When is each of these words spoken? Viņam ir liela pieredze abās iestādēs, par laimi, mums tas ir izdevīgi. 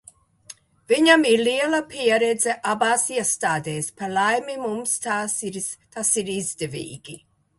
Viņam 0.91 1.25
ir 1.31 1.41
liela 1.47 1.81
pieredze 1.91 2.55
abās 2.71 3.03
iestādēs, 3.19 3.91
par 4.01 4.11
laimi, 4.15 4.57
mums 4.63 4.97
tas 5.05 6.11
ir 6.23 6.33
izdevīgi. 6.41 7.19